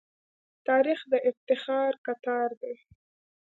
تاریخ 0.67 0.99
د 1.11 1.13
افتخارو 1.29 1.97
کتار 2.07 2.49
دی. 2.61 2.75